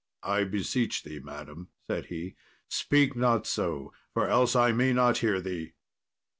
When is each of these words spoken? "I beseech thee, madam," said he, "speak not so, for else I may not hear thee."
"I 0.23 0.45
beseech 0.45 1.03
thee, 1.03 1.19
madam," 1.19 1.67
said 1.85 2.07
he, 2.07 2.35
"speak 2.67 3.15
not 3.15 3.45
so, 3.45 3.93
for 4.15 4.27
else 4.27 4.55
I 4.55 4.71
may 4.71 4.93
not 4.93 5.19
hear 5.19 5.39
thee." 5.39 5.73